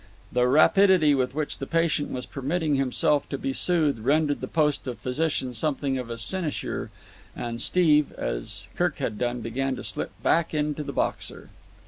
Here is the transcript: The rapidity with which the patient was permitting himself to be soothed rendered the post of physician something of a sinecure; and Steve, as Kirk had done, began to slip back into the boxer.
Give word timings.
The 0.31 0.47
rapidity 0.47 1.13
with 1.13 1.35
which 1.35 1.59
the 1.59 1.67
patient 1.67 2.09
was 2.11 2.25
permitting 2.25 2.73
himself 2.73 3.29
to 3.29 3.37
be 3.37 3.53
soothed 3.53 3.99
rendered 3.99 4.41
the 4.41 4.47
post 4.47 4.87
of 4.87 4.97
physician 4.97 5.53
something 5.53 5.99
of 5.99 6.09
a 6.09 6.17
sinecure; 6.17 6.89
and 7.35 7.61
Steve, 7.61 8.11
as 8.13 8.67
Kirk 8.75 8.97
had 8.97 9.19
done, 9.19 9.41
began 9.41 9.75
to 9.75 9.83
slip 9.83 10.09
back 10.23 10.55
into 10.55 10.81
the 10.81 10.91
boxer. 10.91 11.49